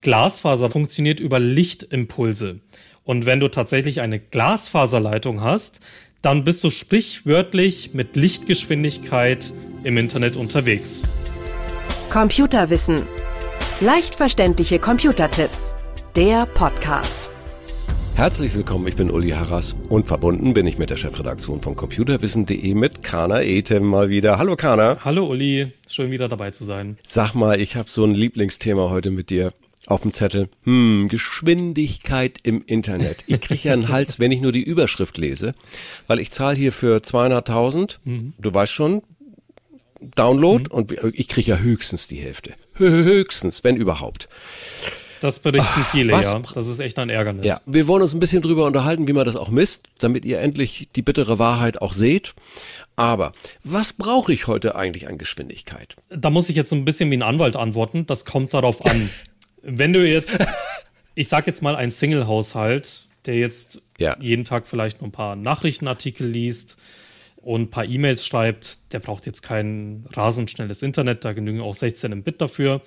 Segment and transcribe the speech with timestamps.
[0.00, 2.60] Glasfaser funktioniert über Lichtimpulse.
[3.02, 5.80] Und wenn du tatsächlich eine Glasfaserleitung hast,
[6.22, 11.02] dann bist du sprichwörtlich mit Lichtgeschwindigkeit im Internet unterwegs.
[12.10, 13.02] Computerwissen.
[13.80, 15.74] Leicht verständliche Computertipps.
[16.14, 17.28] Der Podcast.
[18.14, 22.74] Herzlich willkommen, ich bin Uli Harras und verbunden bin ich mit der Chefredaktion von computerwissen.de
[22.74, 24.38] mit Kana Etem mal wieder.
[24.38, 24.98] Hallo Kana.
[25.04, 26.98] Hallo Uli, schön wieder dabei zu sein.
[27.04, 29.52] Sag mal, ich habe so ein Lieblingsthema heute mit dir
[29.90, 30.48] auf dem Zettel.
[30.64, 33.24] Hm, Geschwindigkeit im Internet.
[33.26, 35.54] Ich kriege ja einen Hals, wenn ich nur die Überschrift lese,
[36.06, 38.34] weil ich zahle hier für 200.000, mhm.
[38.38, 39.02] du weißt schon,
[40.00, 40.70] Download mhm.
[40.70, 42.54] und ich kriege ja höchstens die Hälfte.
[42.74, 44.28] Höchstens, wenn überhaupt.
[45.20, 46.26] Das berichten Ach, viele, was?
[46.26, 46.40] ja.
[46.54, 47.44] Das ist echt ein Ärgernis.
[47.44, 50.40] Ja, wir wollen uns ein bisschen drüber unterhalten, wie man das auch misst, damit ihr
[50.40, 52.34] endlich die bittere Wahrheit auch seht.
[52.94, 53.32] Aber
[53.64, 55.96] was brauche ich heute eigentlich an Geschwindigkeit?
[56.10, 58.06] Da muss ich jetzt so ein bisschen wie ein Anwalt antworten.
[58.06, 59.10] Das kommt darauf an.
[59.62, 60.38] Wenn du jetzt,
[61.14, 64.16] ich sag jetzt mal, ein Single-Haushalt, der jetzt ja.
[64.20, 66.78] jeden Tag vielleicht nur ein paar Nachrichtenartikel liest
[67.36, 71.74] und ein paar E-Mails schreibt, der braucht jetzt kein rasend schnelles Internet, da genügen auch
[71.74, 72.80] 16 im Bit dafür.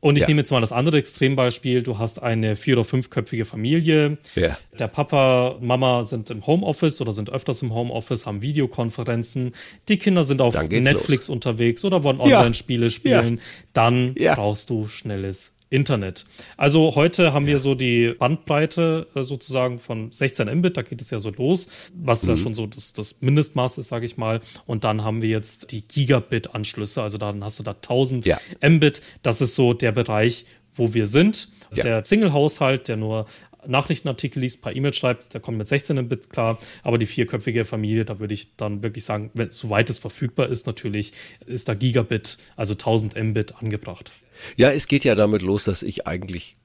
[0.00, 0.28] Und ich ja.
[0.28, 1.82] nehme jetzt mal das andere Extrembeispiel.
[1.82, 4.18] Du hast eine vier- oder fünfköpfige Familie.
[4.36, 4.56] Ja.
[4.78, 9.52] Der Papa, Mama sind im Homeoffice oder sind öfters im Homeoffice, haben Videokonferenzen.
[9.88, 11.34] Die Kinder sind auf Netflix los.
[11.34, 12.90] unterwegs oder wollen Online-Spiele ja.
[12.90, 13.40] spielen.
[13.72, 16.24] Dann brauchst du schnelles Internet.
[16.56, 17.52] Also heute haben ja.
[17.52, 21.68] wir so die Bandbreite äh, sozusagen von 16 Mbit, da geht es ja so los,
[21.94, 22.28] was mhm.
[22.30, 24.40] ja schon so das, das Mindestmaß ist, sage ich mal.
[24.66, 28.38] Und dann haben wir jetzt die Gigabit-Anschlüsse, also dann hast du da 1000 ja.
[28.66, 29.02] Mbit.
[29.22, 31.48] Das ist so der Bereich, wo wir sind.
[31.74, 31.82] Ja.
[31.82, 33.26] Der Single-Haushalt, der nur
[33.66, 36.58] Nachrichtenartikel liest, paar E-Mails schreibt, der kommt mit 16 Bit klar.
[36.82, 40.66] Aber die vierköpfige Familie, da würde ich dann wirklich sagen, wenn, soweit es verfügbar ist,
[40.66, 41.12] natürlich,
[41.46, 44.12] ist da Gigabit, also 1000 Mbit angebracht.
[44.56, 46.56] Ja, es geht ja damit los, dass ich eigentlich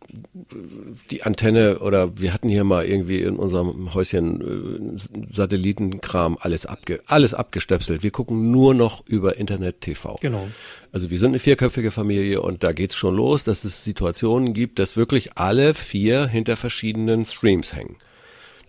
[1.10, 7.02] die Antenne oder wir hatten hier mal irgendwie in unserem Häuschen äh, Satellitenkram alles abge
[7.08, 8.04] alles abgestöpselt.
[8.04, 10.17] Wir gucken nur noch über Internet TV.
[10.22, 10.48] Genau.
[10.92, 14.78] Also wir sind eine vierköpfige Familie und da geht's schon los, dass es Situationen gibt,
[14.78, 17.98] dass wirklich alle vier hinter verschiedenen Streams hängen.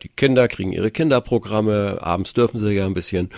[0.02, 3.30] Die Kinder kriegen ihre Kinderprogramme, abends dürfen sie ja ein bisschen.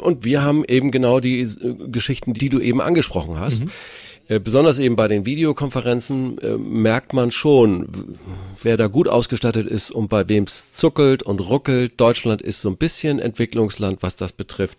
[0.00, 3.64] Und wir haben eben genau die äh, Geschichten, die du eben angesprochen hast.
[3.64, 8.16] Mhm äh, besonders eben bei den Videokonferenzen äh, merkt man schon,
[8.62, 12.00] wer da gut ausgestattet ist und bei wem es zuckelt und ruckelt.
[12.00, 14.78] Deutschland ist so ein bisschen Entwicklungsland, was das betrifft.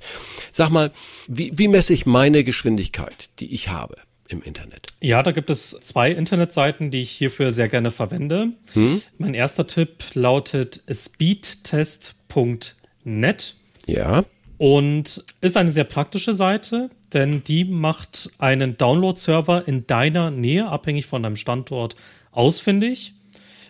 [0.52, 0.92] Sag mal,
[1.28, 3.96] wie, wie messe ich meine Geschwindigkeit, die ich habe?
[4.28, 4.88] im Internet?
[5.02, 8.50] Ja, da gibt es zwei Internetseiten, die ich hierfür sehr gerne verwende.
[8.74, 9.02] Hm?
[9.18, 13.56] Mein erster Tipp lautet speedtest.net.
[13.86, 14.26] Ja.
[14.58, 21.08] Und ist eine sehr praktische Seite, denn die macht einen Download-Server in deiner Nähe, abhängig
[21.08, 21.96] von deinem Standort,
[22.32, 23.14] ausfindig.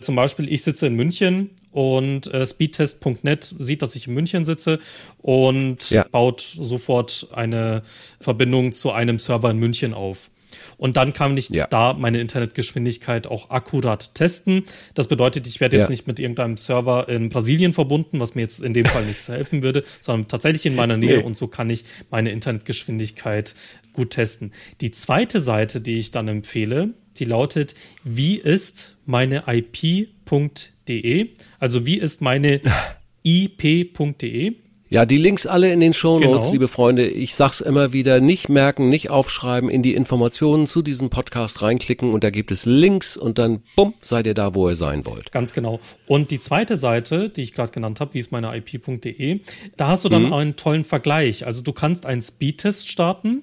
[0.02, 4.80] Zum Beispiel, ich sitze in München und äh, speedtest.net sieht, dass ich in München sitze
[5.22, 6.06] und ja.
[6.12, 7.84] baut sofort eine
[8.20, 10.30] Verbindung zu einem Server in München auf.
[10.78, 11.68] Und dann kann ich ja.
[11.68, 14.64] da meine Internetgeschwindigkeit auch akkurat testen.
[14.94, 15.92] Das bedeutet, ich werde jetzt ja.
[15.92, 19.64] nicht mit irgendeinem Server in Brasilien verbunden, was mir jetzt in dem Fall nichts helfen
[19.64, 21.24] würde, sondern tatsächlich in meiner Nähe nee.
[21.24, 23.56] und so kann ich meine Internetgeschwindigkeit
[23.94, 24.52] gut testen.
[24.82, 31.30] Die zweite Seite, die ich dann empfehle, die lautet, wie ist meine IP.de?
[31.60, 32.62] Also wie ist meine
[33.24, 34.56] IP.de?
[34.88, 36.52] Ja, die Links alle in den Shownotes, genau.
[36.52, 37.08] liebe Freunde.
[37.08, 42.12] Ich sag's immer wieder, nicht merken, nicht aufschreiben, in die Informationen zu diesem Podcast reinklicken
[42.12, 45.32] und da gibt es Links und dann bumm, seid ihr da, wo ihr sein wollt.
[45.32, 45.80] Ganz genau.
[46.06, 49.40] Und die zweite Seite, die ich gerade genannt habe, wie ist meine IP.de,
[49.76, 50.34] da hast du dann mhm.
[50.34, 51.48] einen tollen Vergleich.
[51.48, 53.42] Also du kannst einen Speedtest starten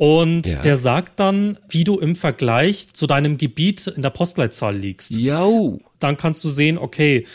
[0.00, 0.60] und ja.
[0.60, 5.10] der sagt dann, wie du im Vergleich zu deinem Gebiet in der Postleitzahl liegst.
[5.10, 5.78] Jau.
[5.98, 7.26] Dann kannst du sehen, okay,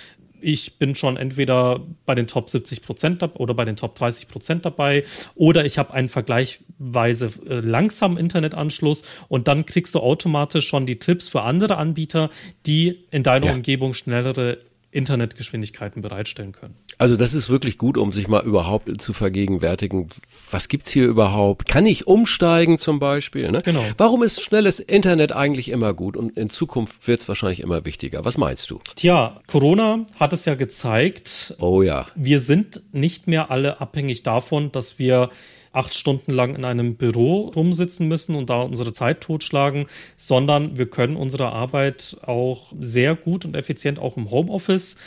[0.46, 4.64] ich bin schon entweder bei den Top 70 Prozent oder bei den Top 30 Prozent
[4.64, 10.86] dabei oder ich habe einen vergleichsweise äh, langsamen Internetanschluss und dann kriegst du automatisch schon
[10.86, 12.30] die Tipps für andere Anbieter,
[12.68, 13.54] die in deiner ja.
[13.54, 14.60] Umgebung schnellere
[14.96, 16.76] Internetgeschwindigkeiten bereitstellen können.
[16.98, 20.08] Also das ist wirklich gut, um sich mal überhaupt zu vergegenwärtigen.
[20.50, 21.68] Was gibt's hier überhaupt?
[21.68, 23.52] Kann ich umsteigen zum Beispiel?
[23.52, 23.62] Ne?
[23.64, 23.84] Genau.
[23.98, 28.24] Warum ist schnelles Internet eigentlich immer gut und in Zukunft wird's wahrscheinlich immer wichtiger?
[28.24, 28.80] Was meinst du?
[28.96, 31.56] Tja, Corona hat es ja gezeigt.
[31.60, 32.06] Oh ja.
[32.16, 35.30] Wir sind nicht mehr alle abhängig davon, dass wir
[35.76, 39.86] acht Stunden lang in einem Büro rumsitzen müssen und da unsere Zeit totschlagen,
[40.18, 44.98] sondern wir können unsere Arbeit auch sehr gut und effizient auch im Homeoffice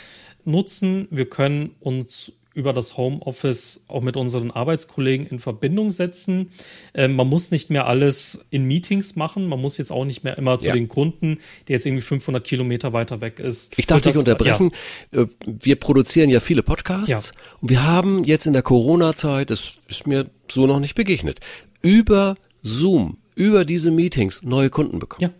[0.45, 1.07] nutzen.
[1.11, 6.49] Wir können uns über das Homeoffice auch mit unseren Arbeitskollegen in Verbindung setzen.
[6.93, 9.47] Ähm, man muss nicht mehr alles in Meetings machen.
[9.47, 10.73] Man muss jetzt auch nicht mehr immer zu ja.
[10.73, 11.37] den Kunden,
[11.67, 13.77] der jetzt irgendwie 500 Kilometer weiter weg ist.
[13.77, 14.71] Ich darf dich unterbrechen.
[15.11, 15.21] Ja.
[15.21, 17.21] Äh, wir produzieren ja viele Podcasts ja.
[17.61, 21.39] und wir haben jetzt in der Corona-Zeit, das ist mir so noch nicht begegnet,
[21.81, 25.31] über Zoom, über diese Meetings neue Kunden bekommen.
[25.31, 25.38] Ja.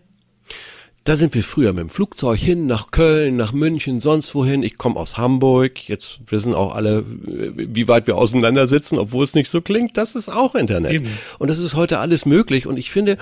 [1.04, 4.62] Da sind wir früher mit dem Flugzeug hin nach Köln, nach München, sonst wohin.
[4.62, 5.88] Ich komme aus Hamburg.
[5.88, 9.96] Jetzt wissen auch alle, wie weit wir auseinander sitzen, obwohl es nicht so klingt.
[9.96, 10.92] Das ist auch Internet.
[10.92, 11.08] Eben.
[11.38, 12.66] Und das ist heute alles möglich.
[12.66, 13.16] Und ich finde,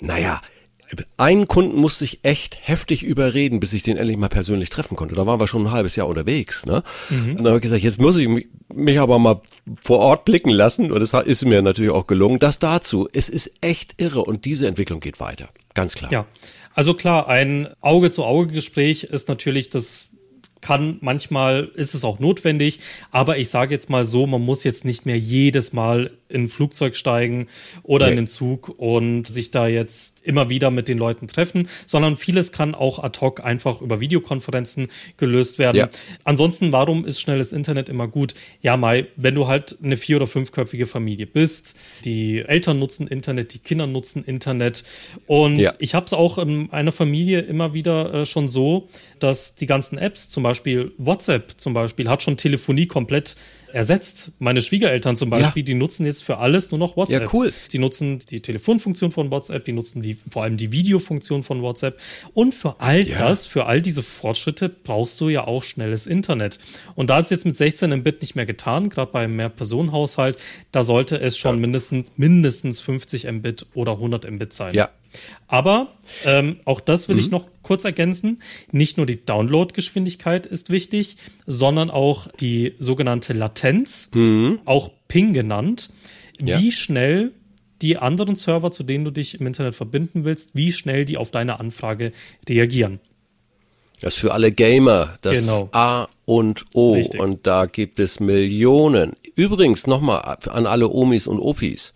[0.00, 0.40] naja,
[1.16, 5.16] einen Kunden musste ich echt heftig überreden, bis ich den endlich mal persönlich treffen konnte.
[5.16, 6.64] Da waren wir schon ein halbes Jahr unterwegs.
[6.64, 6.84] Ne?
[7.10, 7.30] Mhm.
[7.30, 8.28] Und dann habe ich gesagt, jetzt muss ich
[8.72, 9.40] mich aber mal
[9.82, 10.92] vor Ort blicken lassen.
[10.92, 12.38] Und es ist mir natürlich auch gelungen.
[12.38, 13.08] Das dazu.
[13.12, 15.48] Es ist echt irre und diese Entwicklung geht weiter.
[15.74, 16.12] Ganz klar.
[16.12, 16.26] Ja.
[16.76, 20.10] Also klar, ein Auge-zu-Auge-Gespräch ist natürlich das
[20.66, 22.80] kann manchmal ist es auch notwendig,
[23.12, 26.48] aber ich sage jetzt mal so, man muss jetzt nicht mehr jedes Mal in ein
[26.48, 27.46] Flugzeug steigen
[27.84, 28.12] oder nee.
[28.12, 32.50] in den Zug und sich da jetzt immer wieder mit den Leuten treffen, sondern vieles
[32.50, 35.76] kann auch ad hoc einfach über Videokonferenzen gelöst werden.
[35.76, 35.88] Ja.
[36.24, 38.34] Ansonsten, warum ist schnelles Internet immer gut?
[38.60, 43.54] Ja, Mai, wenn du halt eine vier- oder fünfköpfige Familie bist, die Eltern nutzen Internet,
[43.54, 44.82] die Kinder nutzen Internet
[45.26, 45.72] und ja.
[45.78, 48.86] ich habe es auch in einer Familie immer wieder äh, schon so,
[49.20, 53.36] dass die ganzen Apps, zum Beispiel WhatsApp zum Beispiel, hat schon Telefonie komplett
[53.72, 54.32] ersetzt.
[54.38, 55.66] Meine Schwiegereltern zum Beispiel, ja.
[55.66, 57.22] die nutzen jetzt für alles nur noch WhatsApp.
[57.22, 57.52] Ja, cool.
[57.72, 62.00] Die nutzen die Telefonfunktion von WhatsApp, die nutzen die, vor allem die Videofunktion von WhatsApp.
[62.32, 63.18] Und für all ja.
[63.18, 66.58] das, für all diese Fortschritte brauchst du ja auch schnelles Internet.
[66.94, 70.38] Und da ist jetzt mit 16 Mbit nicht mehr getan, gerade bei einem Mehrpersonenhaushalt,
[70.72, 71.60] da sollte es schon ja.
[71.60, 74.74] mindestens, mindestens 50 Mbit oder 100 Mbit sein.
[74.74, 74.90] Ja,
[75.48, 75.88] aber
[76.24, 77.20] ähm, auch das will mhm.
[77.20, 78.40] ich noch kurz ergänzen.
[78.70, 81.16] Nicht nur die Downloadgeschwindigkeit ist wichtig,
[81.46, 84.60] sondern auch die sogenannte Latenz, mhm.
[84.64, 85.90] auch Ping genannt.
[86.40, 86.60] Ja.
[86.60, 87.32] Wie schnell
[87.82, 91.30] die anderen Server, zu denen du dich im Internet verbinden willst, wie schnell die auf
[91.32, 92.12] deine Anfrage
[92.48, 93.00] reagieren.
[94.00, 95.68] Das ist für alle Gamer das genau.
[95.72, 96.94] A und O.
[96.94, 97.18] Richtig.
[97.18, 99.14] Und da gibt es Millionen.
[99.34, 101.94] Übrigens nochmal an alle Omis und Opis.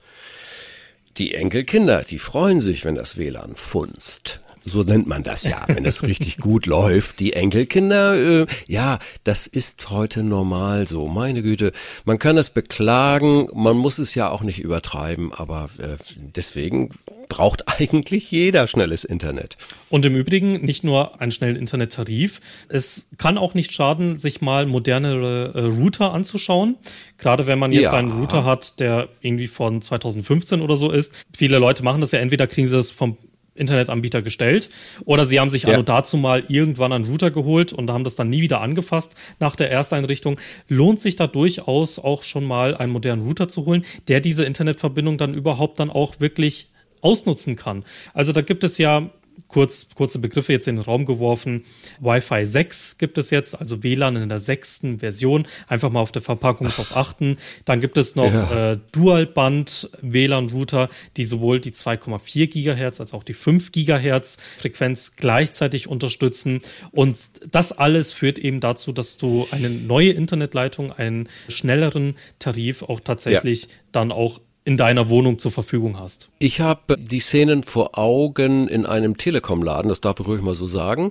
[1.19, 5.85] Die Enkelkinder, die freuen sich, wenn das WLAN funzt so nennt man das ja, wenn
[5.85, 7.21] es richtig gut läuft.
[7.21, 11.09] Die Enkelkinder, äh, ja, das ist heute normal so.
[11.09, 11.73] Meine Güte,
[12.05, 16.91] man kann es beklagen, man muss es ja auch nicht übertreiben, aber äh, deswegen
[17.29, 19.57] braucht eigentlich jeder schnelles Internet.
[19.89, 22.41] Und im Übrigen nicht nur einen schnellen Internettarif.
[22.69, 26.77] Es kann auch nicht schaden, sich mal modernere äh, Router anzuschauen.
[27.17, 27.93] Gerade wenn man jetzt ja.
[27.93, 31.27] einen Router hat, der irgendwie von 2015 oder so ist.
[31.35, 33.17] Viele Leute machen das ja, entweder kriegen sie das vom
[33.55, 34.71] Internetanbieter gestellt.
[35.05, 35.71] Oder sie haben sich ja.
[35.71, 39.57] also dazu mal irgendwann einen Router geholt und haben das dann nie wieder angefasst nach
[39.57, 40.39] der Ersteinrichtung.
[40.69, 45.19] Lohnt sich da durchaus auch schon mal einen modernen Router zu holen, der diese Internetverbindung
[45.19, 46.69] dann überhaupt dann auch wirklich
[47.01, 47.85] ausnutzen kann.
[48.15, 49.11] Also da gibt es ja
[49.51, 51.65] kurz, kurze Begriffe jetzt in den Raum geworfen.
[52.01, 55.47] Wi-Fi 6 gibt es jetzt, also WLAN in der sechsten Version.
[55.67, 57.37] Einfach mal auf der Verpackung drauf achten.
[57.65, 58.73] Dann gibt es noch ja.
[58.73, 65.89] äh, Dualband WLAN-Router, die sowohl die 2,4 Gigahertz als auch die 5 Gigahertz Frequenz gleichzeitig
[65.89, 66.61] unterstützen.
[66.93, 67.19] Und
[67.51, 73.63] das alles führt eben dazu, dass du eine neue Internetleitung, einen schnelleren Tarif auch tatsächlich
[73.63, 73.69] ja.
[73.93, 76.29] dann auch in deiner Wohnung zur Verfügung hast.
[76.39, 80.69] Ich habe die Szenen vor Augen in einem Telekom-Laden, das darf ich ruhig mal so
[80.69, 81.11] sagen,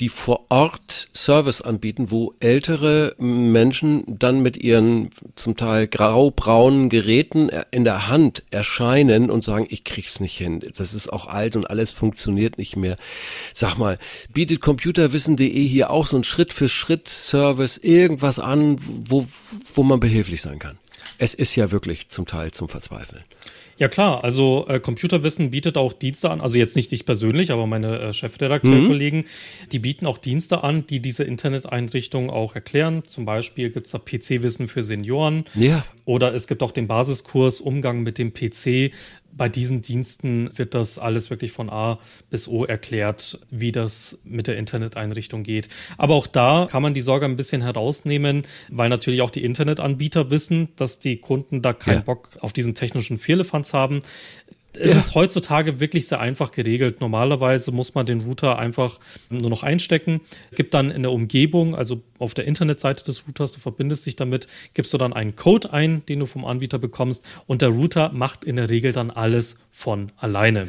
[0.00, 7.50] die vor Ort Service anbieten, wo ältere Menschen dann mit ihren zum Teil grau-braunen Geräten
[7.72, 10.62] in der Hand erscheinen und sagen, ich krieg's nicht hin.
[10.74, 12.96] Das ist auch alt und alles funktioniert nicht mehr.
[13.52, 13.98] Sag mal,
[14.32, 19.26] bietet computerwissen.de hier auch so ein Schritt-für-Schritt-Service irgendwas an, wo,
[19.74, 20.78] wo man behilflich sein kann?
[21.18, 23.22] Es ist ja wirklich zum Teil zum Verzweifeln.
[23.76, 27.66] Ja klar, also äh, Computerwissen bietet auch Dienste an, also jetzt nicht ich persönlich, aber
[27.66, 29.68] meine äh, Chefredakteurkollegen, mhm.
[29.72, 33.02] die bieten auch Dienste an, die diese Interneteinrichtungen auch erklären.
[33.04, 35.44] Zum Beispiel gibt's da PC-Wissen für Senioren.
[35.54, 35.84] Ja.
[36.04, 38.92] Oder es gibt auch den Basiskurs Umgang mit dem PC
[39.36, 41.98] bei diesen Diensten wird das alles wirklich von A
[42.30, 45.68] bis O erklärt, wie das mit der Interneteinrichtung geht.
[45.96, 50.30] Aber auch da kann man die Sorge ein bisschen herausnehmen, weil natürlich auch die Internetanbieter
[50.30, 52.02] wissen, dass die Kunden da keinen ja.
[52.02, 54.00] Bock auf diesen technischen Firlefanz haben
[54.76, 54.98] es ja.
[54.98, 57.00] ist heutzutage wirklich sehr einfach geregelt.
[57.00, 58.98] Normalerweise muss man den Router einfach
[59.30, 60.20] nur noch einstecken,
[60.54, 64.46] gibt dann in der Umgebung, also auf der Internetseite des Routers, du verbindest dich damit,
[64.74, 68.44] gibst du dann einen Code ein, den du vom Anbieter bekommst und der Router macht
[68.44, 70.68] in der Regel dann alles von alleine.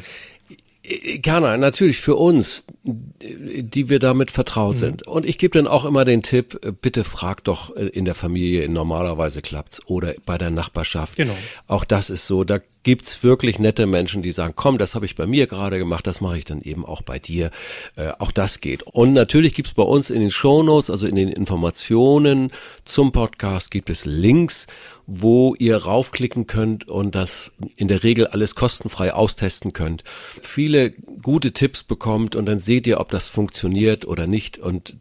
[1.20, 4.78] Gerne, natürlich für uns, die wir damit vertraut mhm.
[4.78, 5.02] sind.
[5.06, 9.42] Und ich gebe dann auch immer den Tipp, bitte frag doch in der Familie, normalerweise
[9.42, 11.16] klappt's, oder bei der Nachbarschaft.
[11.16, 11.36] Genau.
[11.66, 15.16] Auch das ist so, da gibt's wirklich nette Menschen, die sagen, komm, das habe ich
[15.16, 17.50] bei mir gerade gemacht, das mache ich dann eben auch bei dir.
[17.96, 18.84] Äh, auch das geht.
[18.84, 22.52] Und natürlich gibt's bei uns in den Shownotes, also in den Informationen
[22.84, 24.66] zum Podcast, gibt es Links
[25.06, 30.02] wo ihr raufklicken könnt und das in der Regel alles kostenfrei austesten könnt.
[30.42, 30.90] Viele
[31.22, 34.58] gute Tipps bekommt und dann seht ihr, ob das funktioniert oder nicht.
[34.58, 34.96] Und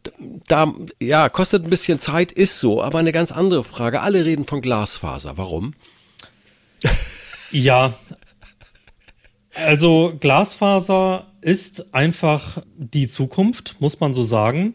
[0.47, 4.01] da, ja, kostet ein bisschen Zeit, ist so, aber eine ganz andere Frage.
[4.01, 5.37] Alle reden von Glasfaser.
[5.37, 5.73] Warum?
[7.51, 7.93] Ja,
[9.55, 14.73] also Glasfaser ist einfach die Zukunft, muss man so sagen.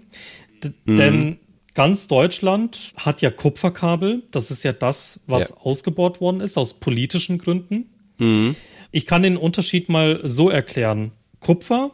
[0.64, 0.96] D mhm.
[0.96, 1.38] Denn
[1.74, 4.22] ganz Deutschland hat ja Kupferkabel.
[4.30, 5.56] Das ist ja das, was ja.
[5.58, 7.90] ausgebaut worden ist, aus politischen Gründen.
[8.18, 8.56] Mhm.
[8.92, 11.12] Ich kann den Unterschied mal so erklären.
[11.38, 11.90] Kupfer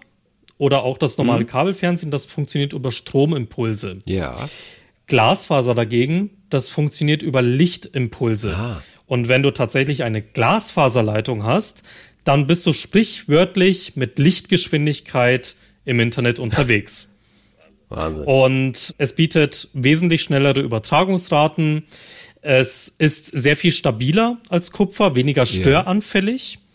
[0.59, 1.49] oder auch das normale mhm.
[1.49, 3.99] Kabelfernsehen, das funktioniert über Stromimpulse.
[4.07, 4.49] Ja.
[5.07, 8.57] Glasfaser dagegen, das funktioniert über Lichtimpulse.
[8.57, 8.83] Ah.
[9.07, 11.83] Und wenn du tatsächlich eine Glasfaserleitung hast,
[12.25, 15.55] dann bist du sprichwörtlich mit Lichtgeschwindigkeit
[15.85, 17.09] im Internet unterwegs.
[17.89, 18.25] Wahnsinn.
[18.25, 21.85] Und es bietet wesentlich schnellere Übertragungsraten.
[22.43, 26.55] Es ist sehr viel stabiler als Kupfer, weniger störanfällig.
[26.55, 26.67] Ja.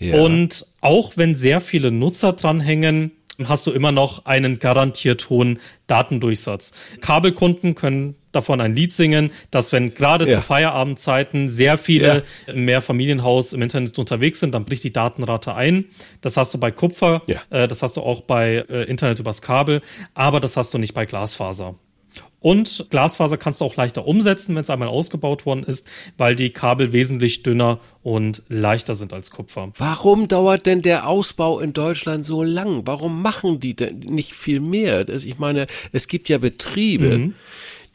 [0.00, 0.20] Ja.
[0.20, 3.10] Und auch wenn sehr viele Nutzer dranhängen,
[3.46, 6.72] hast du immer noch einen garantiert hohen Datendurchsatz.
[7.00, 10.36] Kabelkunden können davon ein Lied singen, dass wenn gerade ja.
[10.36, 12.54] zu Feierabendzeiten sehr viele ja.
[12.54, 15.86] mehr Familienhaus im Internet unterwegs sind, dann bricht die Datenrate ein.
[16.20, 17.40] Das hast du bei Kupfer, ja.
[17.50, 19.82] äh, das hast du auch bei äh, Internet übers Kabel,
[20.14, 21.74] aber das hast du nicht bei Glasfaser.
[22.40, 26.50] Und Glasfaser kannst du auch leichter umsetzen, wenn es einmal ausgebaut worden ist, weil die
[26.50, 29.72] Kabel wesentlich dünner und leichter sind als Kupfer.
[29.76, 32.82] Warum dauert denn der Ausbau in Deutschland so lang?
[32.84, 35.08] Warum machen die denn nicht viel mehr?
[35.08, 37.34] Ich meine, es gibt ja Betriebe, mhm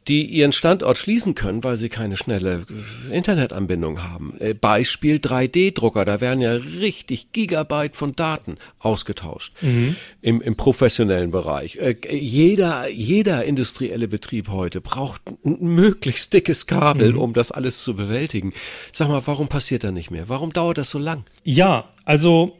[0.08, 2.66] die ihren Standort schließen können, weil sie keine schnelle
[3.12, 4.36] Internetanbindung haben.
[4.40, 9.96] Äh, Beispiel 3D-Drucker, da werden ja richtig Gigabyte von Daten ausgetauscht mhm.
[10.22, 11.78] im, im professionellen Bereich.
[11.78, 17.20] Äh, jeder, jeder industrielle Betrieb heute braucht ein möglichst dickes Kabel, mhm.
[17.20, 18.54] um das alles zu bewältigen.
[18.92, 20.30] Sag mal, warum passiert da nicht mehr?
[20.30, 21.24] Warum dauert das so lang?
[21.44, 22.58] Ja, also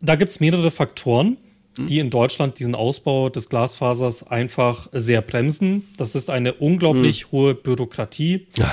[0.00, 1.36] da gibt's mehrere Faktoren.
[1.76, 1.86] Hm?
[1.86, 5.88] die in Deutschland diesen Ausbau des Glasfasers einfach sehr bremsen.
[5.96, 7.32] Das ist eine unglaublich mhm.
[7.32, 8.46] hohe Bürokratie.
[8.58, 8.70] Ja.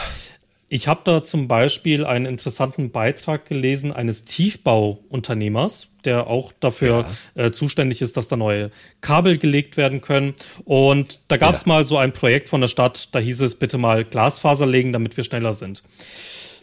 [0.71, 7.45] Ich habe da zum Beispiel einen interessanten Beitrag gelesen eines Tiefbauunternehmers, der auch dafür ja.
[7.45, 8.69] äh, zuständig ist, dass da neue
[9.01, 10.35] Kabel gelegt werden können.
[10.65, 11.69] Und da gab es ja.
[11.69, 15.17] mal so ein Projekt von der Stadt, da hieß es bitte mal Glasfaser legen, damit
[15.17, 15.83] wir schneller sind.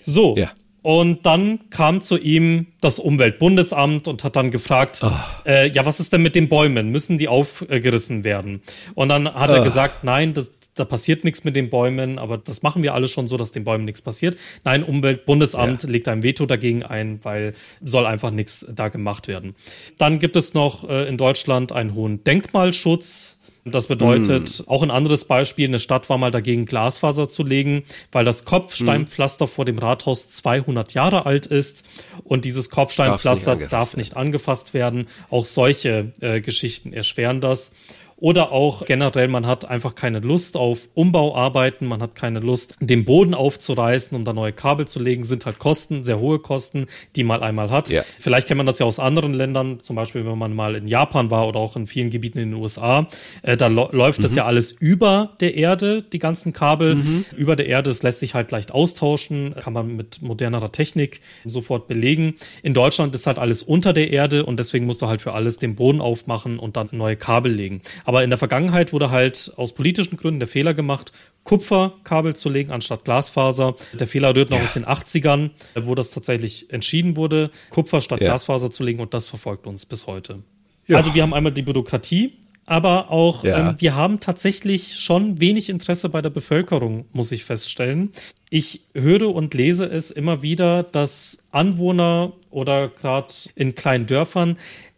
[0.05, 0.52] So, ja.
[0.87, 5.11] Und dann kam zu ihm das Umweltbundesamt und hat dann gefragt, oh.
[5.45, 6.90] äh, ja, was ist denn mit den Bäumen?
[6.90, 8.61] Müssen die aufgerissen werden?
[8.95, 9.55] Und dann hat oh.
[9.55, 13.09] er gesagt, nein, das, da passiert nichts mit den Bäumen, aber das machen wir alle
[13.09, 14.37] schon so, dass den Bäumen nichts passiert.
[14.62, 15.88] Nein, Umweltbundesamt ja.
[15.88, 19.57] legt ein Veto dagegen ein, weil soll einfach nichts da gemacht werden.
[19.99, 23.36] Dann gibt es noch äh, in Deutschland einen hohen Denkmalschutz
[23.73, 24.71] das bedeutet, mm.
[24.71, 27.83] auch ein anderes Beispiel, eine Stadt war mal dagegen, Glasfaser zu legen,
[28.13, 29.49] weil das Kopfsteinpflaster mm.
[29.49, 31.85] vor dem Rathaus 200 Jahre alt ist
[32.25, 35.07] und dieses Kopfsteinpflaster darf, darf nicht angefasst werden.
[35.31, 37.73] Auch solche äh, Geschichten erschweren das.
[38.19, 43.05] Oder auch generell, man hat einfach keine Lust auf Umbauarbeiten, man hat keine Lust, den
[43.05, 47.25] Boden aufzureißen, um da neue Kabel zu legen, sind halt Kosten, sehr hohe Kosten, die
[47.25, 47.91] man einmal hat.
[47.91, 48.03] Ja.
[48.19, 51.31] Vielleicht kennt man das ja aus anderen Ländern, zum Beispiel, wenn man mal in Japan
[51.31, 53.07] war oder auch in vielen Gebieten in den USA.
[53.43, 54.23] Äh, da läuft mhm.
[54.23, 57.27] das ja alles über der Erde, die ganzen Kabel mhm.
[57.37, 57.91] über der Erde.
[57.91, 62.35] Das lässt sich halt leicht austauschen, kann man mit modernerer Technik sofort belegen.
[62.63, 65.59] In Deutschland ist halt alles unter der Erde und deswegen musst du halt für alles
[65.59, 67.83] den Boden aufmachen und dann neue Kabel legen.
[68.07, 71.11] Aber in der Vergangenheit wurde halt aus politischen Gründen der Fehler gemacht,
[71.43, 73.75] Kupferkabel zu legen anstatt Glasfaser.
[73.99, 74.65] Der Fehler rührt noch ja.
[74.65, 78.29] aus den 80ern, wo das tatsächlich entschieden wurde, Kupfer statt ja.
[78.29, 80.45] Glasfaser zu legen und das verfolgt uns bis heute.
[80.87, 80.99] Ja.
[80.99, 82.35] Also wir haben einmal die Bürokratie,
[82.65, 83.71] aber auch ja.
[83.71, 88.13] ähm, wir haben tatsächlich schon wenig Interesse bei der Bevölkerung, muss ich feststellen.
[88.51, 94.57] Ich höre und lese es immer wieder, dass Anwohner oder gerade in kleinen Dörfern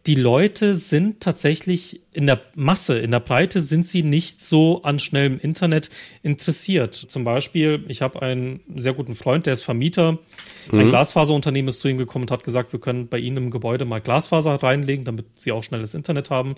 [0.09, 4.99] die Leute sind tatsächlich in der Masse, in der Breite sind sie nicht so an
[4.99, 5.91] schnellem Internet
[6.23, 6.95] interessiert.
[6.95, 10.13] Zum Beispiel, ich habe einen sehr guten Freund, der ist Vermieter.
[10.73, 10.79] Mhm.
[10.81, 13.85] Ein Glasfaserunternehmen ist zu ihm gekommen und hat gesagt, wir können bei Ihnen im Gebäude
[13.85, 16.55] mal Glasfaser reinlegen, damit Sie auch schnelles Internet haben.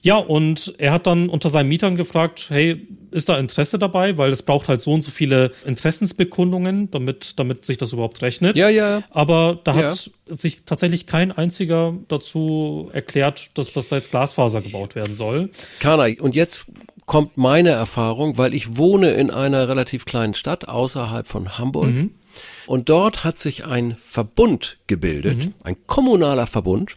[0.00, 4.30] Ja, und er hat dann unter seinen Mietern gefragt, hey, ist da Interesse dabei, weil
[4.32, 8.56] es braucht halt so und so viele Interessensbekundungen, damit, damit sich das überhaupt rechnet.
[8.56, 9.02] Ja, ja.
[9.10, 9.86] Aber da ja.
[9.88, 15.50] hat sich tatsächlich kein einziger dazu erklärt, dass, dass da jetzt Glasfaser gebaut werden soll.
[15.80, 16.66] Kana, und jetzt
[17.06, 21.88] kommt meine Erfahrung, weil ich wohne in einer relativ kleinen Stadt außerhalb von Hamburg.
[21.88, 22.14] Mhm.
[22.66, 25.54] Und dort hat sich ein Verbund gebildet, mhm.
[25.64, 26.96] ein kommunaler Verbund.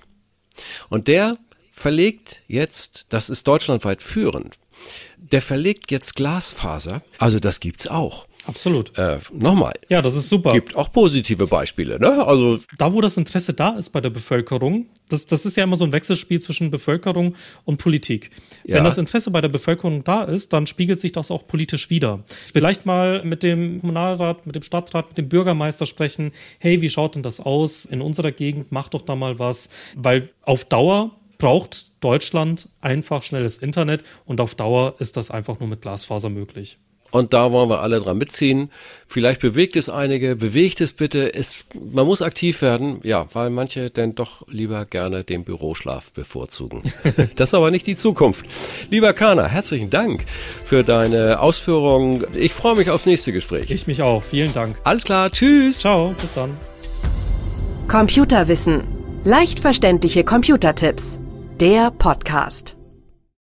[0.90, 1.38] Und der
[1.76, 4.60] verlegt jetzt, das ist deutschlandweit führend,
[5.18, 7.02] der verlegt jetzt Glasfaser.
[7.18, 8.28] Also das gibt's auch.
[8.46, 8.98] Absolut.
[8.98, 9.74] Äh, Nochmal.
[9.88, 10.52] Ja, das ist super.
[10.52, 12.26] Gibt auch positive Beispiele, ne?
[12.26, 15.78] Also da, wo das Interesse da ist bei der Bevölkerung, das, das ist ja immer
[15.78, 18.32] so ein Wechselspiel zwischen Bevölkerung und Politik.
[18.66, 18.76] Ja.
[18.76, 22.20] Wenn das Interesse bei der Bevölkerung da ist, dann spiegelt sich das auch politisch wieder.
[22.28, 26.34] Vielleicht mal mit dem Kommunalrat, mit dem Stadtrat, mit dem Bürgermeister sprechen.
[26.60, 28.74] Hey, wie schaut denn das aus in unserer Gegend?
[28.74, 34.56] Macht doch da mal was, weil auf Dauer braucht Deutschland einfach schnelles Internet und auf
[34.56, 36.78] Dauer ist das einfach nur mit Glasfaser möglich.
[37.14, 38.72] Und da wollen wir alle dran mitziehen.
[39.06, 41.32] Vielleicht bewegt es einige, bewegt es bitte.
[41.32, 46.82] Es, man muss aktiv werden, ja, weil manche denn doch lieber gerne den Büroschlaf bevorzugen.
[47.36, 48.48] das ist aber nicht die Zukunft.
[48.90, 50.26] Lieber Kana, herzlichen Dank
[50.64, 52.26] für deine Ausführungen.
[52.34, 53.70] Ich freue mich aufs nächste Gespräch.
[53.70, 54.24] Ich mich auch.
[54.24, 54.78] Vielen Dank.
[54.84, 55.30] Alles klar.
[55.30, 55.82] Tschüss.
[55.82, 56.16] Ciao.
[56.20, 56.58] Bis dann.
[57.88, 58.86] Computerwissen.
[59.24, 61.20] Leicht verständliche Computertipps
[61.64, 62.76] der Podcast.